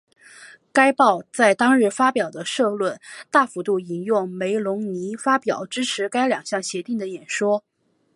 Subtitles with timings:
[0.73, 7.63] 该报在当日发表的社论大幅度引用梅隆尼发表支持该两项协定的演说。